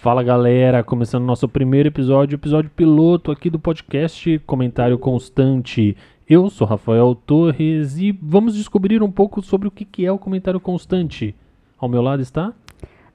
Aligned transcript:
Fala 0.00 0.22
galera, 0.22 0.82
começando 0.82 1.26
nosso 1.26 1.46
primeiro 1.46 1.90
episódio, 1.90 2.34
episódio 2.34 2.70
piloto 2.74 3.30
aqui 3.30 3.50
do 3.50 3.58
podcast 3.58 4.38
Comentário 4.46 4.98
Constante. 4.98 5.94
Eu 6.26 6.48
sou 6.48 6.66
Rafael 6.66 7.14
Torres 7.14 7.98
e 7.98 8.10
vamos 8.10 8.54
descobrir 8.54 9.02
um 9.02 9.10
pouco 9.12 9.42
sobre 9.42 9.68
o 9.68 9.70
que 9.70 10.06
é 10.06 10.10
o 10.10 10.18
comentário 10.18 10.58
constante. 10.58 11.34
Ao 11.78 11.86
meu 11.86 12.00
lado 12.00 12.22
está 12.22 12.50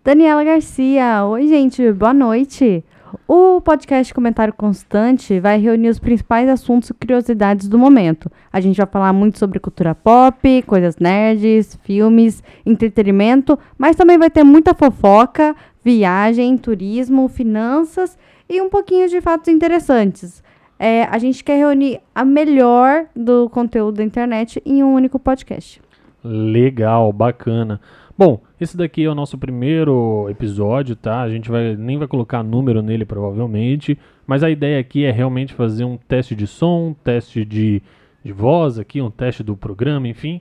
Daniela 0.04 0.44
Garcia. 0.44 1.26
Oi, 1.26 1.48
gente, 1.48 1.92
boa 1.92 2.14
noite. 2.14 2.84
O 3.28 3.60
podcast 3.60 4.14
Comentário 4.14 4.54
Constante 4.54 5.40
vai 5.40 5.60
reunir 5.60 5.90
os 5.90 5.98
principais 5.98 6.48
assuntos 6.48 6.92
e 6.92 6.94
curiosidades 6.94 7.68
do 7.68 7.76
momento. 7.76 8.32
A 8.54 8.62
gente 8.62 8.78
vai 8.78 8.86
falar 8.86 9.12
muito 9.14 9.40
sobre 9.40 9.60
cultura 9.60 9.96
pop, 9.96 10.62
coisas 10.62 10.98
nerds, 10.98 11.76
filmes, 11.82 12.44
entretenimento, 12.64 13.58
mas 13.80 13.96
também 13.96 14.20
vai 14.20 14.30
ter 14.30 14.44
muita 14.44 14.76
fofoca, 14.76 15.56
viagem, 15.84 16.56
turismo, 16.56 17.28
finanças 17.28 18.16
e 18.48 18.62
um 18.62 18.70
pouquinho 18.70 19.10
de 19.10 19.20
fatos 19.22 19.48
interessantes. 19.48 20.44
É, 20.78 21.06
a 21.06 21.18
gente 21.18 21.44
quer 21.44 21.58
reunir 21.58 22.02
a 22.14 22.23
melhor 22.23 23.08
do 23.16 23.50
conteúdo 23.50 23.96
da 23.96 24.04
internet 24.04 24.62
em 24.64 24.84
um 24.84 24.94
único 24.94 25.18
podcast. 25.18 25.82
Legal, 26.23 27.12
bacana. 27.12 27.82
Bom, 28.18 28.42
esse 28.62 28.78
daqui 28.78 29.04
é 29.04 29.10
o 29.10 29.16
nosso 29.16 29.38
primeiro 29.38 30.28
episódio, 30.30 30.96
tá? 30.96 31.22
A 31.22 31.30
gente 31.30 31.52
vai, 31.52 31.76
nem 31.76 31.98
vai 31.98 32.08
colocar 32.08 32.42
número 32.44 32.81
nele 32.81 33.03
provavelmente, 33.03 34.00
mas 34.26 34.42
a 34.42 34.50
ideia 34.50 34.80
aqui 34.80 35.03
é 35.03 35.12
realmente 35.12 35.53
fazer 35.53 35.84
um 35.84 35.98
teste 35.98 36.34
de 36.34 36.48
som, 36.48 36.88
um 36.88 36.94
teste 36.94 37.44
de, 37.44 37.81
de 38.23 38.31
voz 38.31 38.80
aqui, 38.80 39.02
um 39.02 39.12
teste 39.12 39.44
do 39.44 39.58
programa, 39.58 40.08
enfim. 40.08 40.39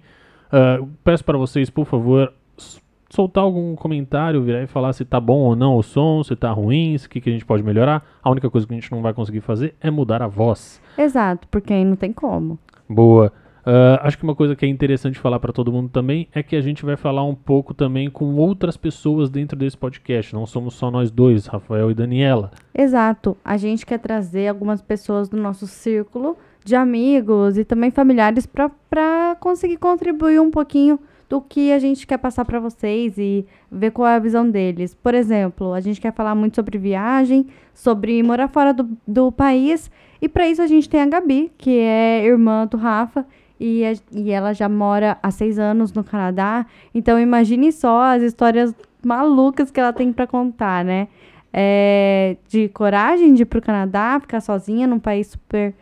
Uh, 0.53 0.89
peço 1.03 1.25
para 1.25 1.37
vocês, 1.37 1.69
por 1.69 1.85
favor, 1.85 2.33
soltar 3.11 3.43
algum 3.43 3.75
comentário, 3.75 4.41
virar 4.43 4.63
e 4.63 4.69
falar 4.69 4.93
se 4.93 5.05
tá 5.05 5.19
bom 5.19 5.41
ou 5.41 5.57
não 5.57 5.77
o 5.77 5.83
som, 5.83 6.23
se 6.23 6.37
tá 6.37 6.53
ruim, 6.53 6.95
o 6.95 7.09
que, 7.09 7.21
que 7.21 7.29
a 7.29 7.33
gente 7.33 7.45
pode 7.45 7.65
melhorar. 7.65 8.07
A 8.23 8.31
única 8.31 8.49
coisa 8.49 8.67
que 8.69 8.73
a 8.73 8.77
gente 8.77 8.93
não 8.93 9.03
vai 9.03 9.13
conseguir 9.13 9.41
fazer 9.41 9.75
é 9.81 9.91
mudar 9.91 10.23
a 10.23 10.29
voz. 10.29 10.81
Exato, 10.97 11.49
porque 11.49 11.73
aí 11.73 11.85
não 11.85 11.97
tem 11.97 12.13
como. 12.13 12.57
Boa. 12.89 13.33
Uh, 13.67 13.97
acho 14.03 14.19
que 14.19 14.25
uma 14.25 14.35
coisa 14.35 14.55
que 14.55 14.67
é 14.67 14.69
interessante 14.69 15.19
falar 15.19 15.41
para 15.41 15.53
todo 15.53 15.73
mundo 15.73 15.89
também 15.89 16.29
é 16.35 16.43
que 16.43 16.55
a 16.55 16.61
gente 16.61 16.85
vai 16.85 16.97
falar 16.97 17.25
um 17.25 17.35
pouco 17.35 17.73
também 17.73 18.11
com 18.11 18.35
outras 18.35 18.77
pessoas 18.77 19.31
dentro 19.31 19.57
desse 19.57 19.77
podcast. 19.77 20.35
Não 20.35 20.47
somos 20.47 20.75
só 20.75 20.91
nós 20.91 21.11
dois, 21.11 21.47
Rafael 21.47 21.91
e 21.91 21.95
Daniela. 21.95 22.51
Exato. 22.75 23.37
A 23.43 23.57
gente 23.57 23.87
quer 23.87 23.99
trazer 23.99 24.49
algumas 24.49 24.83
pessoas 24.83 25.29
do 25.29 25.37
nosso 25.39 25.67
círculo 25.67 26.37
de 26.63 26.75
amigos 26.75 27.57
e 27.57 27.65
também 27.65 27.91
familiares 27.91 28.47
para 28.47 29.37
conseguir 29.41 29.79
contribuir 29.79 30.41
um 30.41 30.51
pouquinho 30.51 30.99
do 31.29 31.41
que 31.41 31.73
a 31.73 31.79
gente 31.79 32.07
quer 32.07 32.19
passar 32.19 32.45
para 32.45 32.61
vocês 32.61 33.17
e 33.17 33.47
ver 33.71 33.91
qual 33.91 34.09
é 34.09 34.17
a 34.17 34.19
visão 34.19 34.49
deles. 34.49 34.95
Por 34.95 35.15
exemplo, 35.15 35.73
a 35.73 35.81
gente 35.81 36.01
quer 36.01 36.13
falar 36.13 36.35
muito 36.35 36.55
sobre 36.55 36.79
viagem, 36.79 37.47
sobre 37.73 38.23
morar 38.23 38.49
fora 38.49 38.73
do, 38.73 38.89
do 39.07 39.33
país. 39.33 39.91
E 40.21 40.29
para 40.29 40.49
isso 40.49 40.63
a 40.63 40.67
gente 40.67 40.89
tem 40.89 41.01
a 41.01 41.07
Gabi, 41.07 41.51
que 41.57 41.79
é 41.79 42.25
irmã 42.25 42.67
do 42.67 42.77
Rafa 42.77 43.27
e, 43.65 43.83
e 44.13 44.31
ela 44.31 44.53
já 44.53 44.69
mora 44.69 45.17
há 45.23 45.31
seis 45.31 45.59
anos 45.59 45.91
no 45.95 46.05
Canadá. 46.05 46.67
Então 46.95 47.19
imagine 47.19 47.73
só 47.73 48.15
as 48.15 48.23
histórias 48.23 48.75
malucas 49.03 49.71
que 49.71 49.81
ela 49.81 49.91
tem 49.91 50.13
para 50.13 50.27
contar, 50.27 50.85
né? 50.85 51.09
É, 51.51 52.37
de 52.47 52.69
coragem 52.69 53.33
de 53.33 53.43
ir 53.43 53.47
pro 53.47 53.63
Canadá, 53.63 54.19
ficar 54.21 54.43
sozinha 54.43 54.87
num 54.87 54.99
país 54.99 55.29
super 55.29 55.73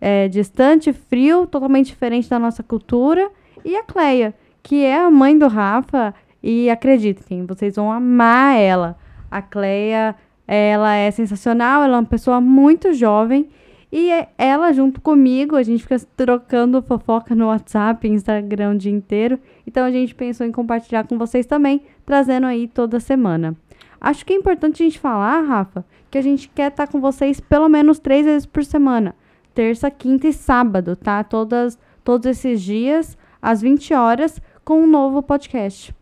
é, 0.00 0.28
distante, 0.28 0.92
frio, 0.92 1.44
totalmente 1.46 1.86
diferente 1.86 2.30
da 2.30 2.38
nossa 2.38 2.62
cultura. 2.62 3.28
E 3.64 3.74
a 3.74 3.82
Cleia, 3.82 4.32
que 4.62 4.84
é 4.84 4.96
a 4.96 5.10
mãe 5.10 5.36
do 5.36 5.48
Rafa, 5.48 6.14
e 6.40 6.70
acreditem, 6.70 7.44
vocês 7.44 7.74
vão 7.74 7.90
amar 7.90 8.56
ela. 8.56 8.96
A 9.28 9.42
Cleia, 9.42 10.14
ela 10.46 10.94
é 10.94 11.10
sensacional, 11.10 11.82
ela 11.82 11.96
é 11.96 12.00
uma 12.00 12.06
pessoa 12.06 12.40
muito 12.40 12.92
jovem 12.92 13.48
e 13.92 14.10
é 14.10 14.30
ela, 14.38 14.72
junto 14.72 15.02
comigo, 15.02 15.54
a 15.54 15.62
gente 15.62 15.82
fica 15.82 15.98
trocando 16.16 16.80
fofoca 16.80 17.34
no 17.34 17.48
WhatsApp, 17.48 18.08
Instagram 18.08 18.70
o 18.70 18.78
dia 18.78 18.90
inteiro. 18.90 19.38
Então 19.66 19.84
a 19.84 19.90
gente 19.90 20.14
pensou 20.14 20.46
em 20.46 20.50
compartilhar 20.50 21.06
com 21.06 21.18
vocês 21.18 21.44
também, 21.44 21.82
trazendo 22.06 22.46
aí 22.46 22.66
toda 22.66 22.98
semana. 22.98 23.54
Acho 24.00 24.24
que 24.24 24.32
é 24.32 24.36
importante 24.36 24.82
a 24.82 24.86
gente 24.86 24.98
falar, 24.98 25.42
Rafa, 25.42 25.84
que 26.10 26.16
a 26.16 26.22
gente 26.22 26.48
quer 26.48 26.70
estar 26.70 26.86
com 26.86 27.02
vocês 27.02 27.38
pelo 27.38 27.68
menos 27.68 27.98
três 27.98 28.24
vezes 28.24 28.46
por 28.46 28.64
semana. 28.64 29.14
Terça, 29.54 29.90
quinta 29.90 30.26
e 30.26 30.32
sábado, 30.32 30.96
tá? 30.96 31.22
Todas, 31.22 31.78
todos 32.02 32.26
esses 32.26 32.62
dias, 32.62 33.18
às 33.42 33.60
20 33.60 33.92
horas, 33.92 34.40
com 34.64 34.82
um 34.82 34.86
novo 34.86 35.22
podcast. 35.22 35.94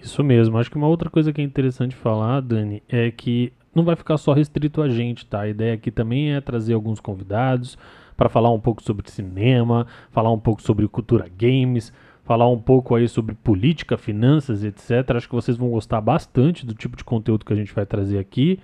Isso 0.00 0.22
mesmo. 0.22 0.58
Acho 0.58 0.70
que 0.70 0.76
uma 0.76 0.86
outra 0.86 1.10
coisa 1.10 1.32
que 1.32 1.40
é 1.40 1.44
interessante 1.44 1.96
falar, 1.96 2.40
Dani, 2.40 2.84
é 2.88 3.10
que 3.10 3.52
não 3.76 3.84
vai 3.84 3.94
ficar 3.94 4.16
só 4.16 4.32
restrito 4.32 4.80
a 4.80 4.88
gente, 4.88 5.26
tá? 5.26 5.42
A 5.42 5.48
ideia 5.48 5.74
aqui 5.74 5.90
também 5.90 6.32
é 6.32 6.40
trazer 6.40 6.72
alguns 6.72 6.98
convidados 6.98 7.76
para 8.16 8.30
falar 8.30 8.50
um 8.50 8.58
pouco 8.58 8.82
sobre 8.82 9.08
cinema, 9.10 9.86
falar 10.10 10.32
um 10.32 10.38
pouco 10.38 10.62
sobre 10.62 10.88
cultura 10.88 11.26
games, 11.38 11.92
falar 12.24 12.48
um 12.48 12.58
pouco 12.58 12.94
aí 12.94 13.06
sobre 13.06 13.34
política, 13.34 13.98
finanças, 13.98 14.64
etc. 14.64 15.10
Acho 15.14 15.28
que 15.28 15.34
vocês 15.34 15.58
vão 15.58 15.68
gostar 15.68 16.00
bastante 16.00 16.64
do 16.64 16.72
tipo 16.72 16.96
de 16.96 17.04
conteúdo 17.04 17.44
que 17.44 17.52
a 17.52 17.56
gente 17.56 17.74
vai 17.74 17.84
trazer 17.84 18.18
aqui. 18.18 18.58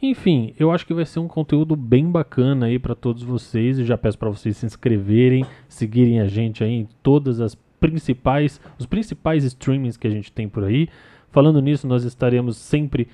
Enfim, 0.00 0.54
eu 0.58 0.72
acho 0.72 0.86
que 0.86 0.94
vai 0.94 1.04
ser 1.04 1.20
um 1.20 1.28
conteúdo 1.28 1.76
bem 1.76 2.10
bacana 2.10 2.66
aí 2.66 2.78
para 2.78 2.94
todos 2.94 3.22
vocês 3.22 3.78
e 3.78 3.84
já 3.84 3.96
peço 3.96 4.18
para 4.18 4.30
vocês 4.30 4.56
se 4.56 4.66
inscreverem, 4.66 5.44
seguirem 5.68 6.20
a 6.20 6.26
gente 6.26 6.64
aí 6.64 6.72
em 6.72 6.88
todas 7.02 7.40
as 7.40 7.54
principais, 7.78 8.60
os 8.78 8.86
principais 8.86 9.44
streamings 9.44 9.98
que 9.98 10.06
a 10.06 10.10
gente 10.10 10.32
tem 10.32 10.48
por 10.48 10.64
aí. 10.64 10.88
Falando 11.30 11.60
nisso, 11.60 11.86
nós 11.86 12.04
estaremos 12.04 12.56
sempre 12.56 13.08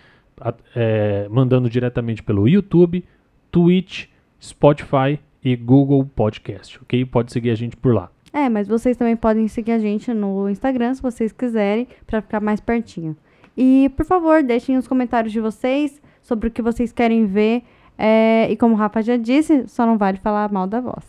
é, 0.74 1.28
mandando 1.30 1.68
diretamente 1.68 2.22
pelo 2.22 2.48
YouTube, 2.48 3.04
Twitch, 3.50 4.06
Spotify 4.42 5.18
e 5.44 5.56
Google 5.56 6.04
Podcast, 6.04 6.78
ok? 6.82 7.04
Pode 7.04 7.32
seguir 7.32 7.50
a 7.50 7.54
gente 7.54 7.76
por 7.76 7.94
lá. 7.94 8.10
É, 8.32 8.48
mas 8.48 8.68
vocês 8.68 8.96
também 8.96 9.16
podem 9.16 9.48
seguir 9.48 9.72
a 9.72 9.78
gente 9.78 10.12
no 10.14 10.48
Instagram, 10.48 10.94
se 10.94 11.02
vocês 11.02 11.32
quiserem, 11.32 11.88
para 12.06 12.22
ficar 12.22 12.40
mais 12.40 12.60
pertinho. 12.60 13.16
E, 13.56 13.90
por 13.96 14.06
favor, 14.06 14.42
deixem 14.42 14.76
os 14.76 14.86
comentários 14.86 15.32
de 15.32 15.40
vocês 15.40 16.00
sobre 16.22 16.48
o 16.48 16.50
que 16.50 16.62
vocês 16.62 16.92
querem 16.92 17.26
ver. 17.26 17.62
É, 17.98 18.50
e 18.50 18.56
como 18.56 18.74
o 18.74 18.78
Rafa 18.78 19.02
já 19.02 19.16
disse, 19.16 19.66
só 19.66 19.84
não 19.84 19.98
vale 19.98 20.18
falar 20.18 20.50
mal 20.50 20.66
da 20.66 20.80
voz. 20.80 21.04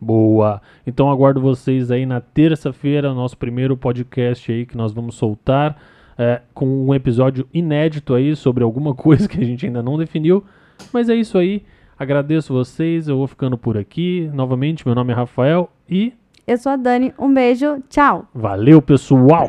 Boa! 0.00 0.62
Então 0.86 1.10
aguardo 1.10 1.40
vocês 1.40 1.90
aí 1.90 2.06
na 2.06 2.20
terça-feira, 2.20 3.12
nosso 3.12 3.36
primeiro 3.36 3.76
podcast 3.76 4.50
aí 4.50 4.64
que 4.64 4.76
nós 4.76 4.92
vamos 4.92 5.14
soltar 5.14 5.76
é, 6.20 6.42
com 6.52 6.66
um 6.66 6.94
episódio 6.94 7.48
inédito 7.52 8.12
aí 8.12 8.36
sobre 8.36 8.62
alguma 8.62 8.92
coisa 8.94 9.26
que 9.26 9.40
a 9.40 9.44
gente 9.44 9.64
ainda 9.64 9.82
não 9.82 9.96
definiu. 9.96 10.44
Mas 10.92 11.08
é 11.08 11.14
isso 11.14 11.38
aí. 11.38 11.64
Agradeço 11.98 12.52
vocês. 12.52 13.08
Eu 13.08 13.16
vou 13.16 13.26
ficando 13.26 13.56
por 13.56 13.78
aqui. 13.78 14.30
Novamente, 14.34 14.86
meu 14.86 14.94
nome 14.94 15.12
é 15.12 15.16
Rafael 15.16 15.70
e. 15.88 16.12
Eu 16.46 16.58
sou 16.58 16.72
a 16.72 16.76
Dani. 16.76 17.14
Um 17.18 17.32
beijo. 17.32 17.82
Tchau. 17.88 18.28
Valeu, 18.34 18.82
pessoal! 18.82 19.48